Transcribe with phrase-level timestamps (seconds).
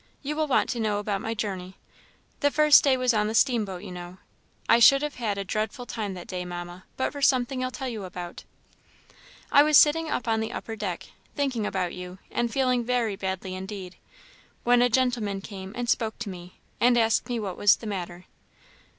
[0.23, 1.75] You will want to know about my journey.
[2.39, 4.17] The first day was on the steamboat, you know.
[4.67, 7.87] I should have had a dreadful time that day, Mamma, but for something I'll tell
[7.87, 8.43] you about.
[9.51, 13.53] I was sitting up on the upper deck, thinking about you, and feeling very badly
[13.53, 13.95] indeed,
[14.63, 18.25] when a gentleman came and spoke to me, and asked me what was the matter.